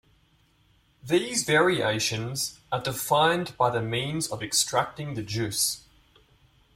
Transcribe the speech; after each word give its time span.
These 1.03 1.43
variations 1.43 2.57
are 2.71 2.81
defined 2.81 3.55
by 3.55 3.69
the 3.69 3.83
means 3.83 4.25
of 4.25 4.41
extracting 4.41 5.13
the 5.13 5.21
juice. 5.21 5.83